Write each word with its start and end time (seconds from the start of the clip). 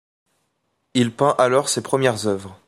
Il 0.95 1.11
peint 1.13 1.35
alors 1.37 1.69
ses 1.69 1.83
premières 1.83 2.25
œuvres. 2.25 2.59